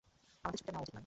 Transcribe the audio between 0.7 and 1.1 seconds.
নেওয়া উচিত নয়।